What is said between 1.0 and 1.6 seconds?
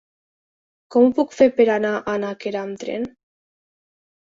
ho puc fer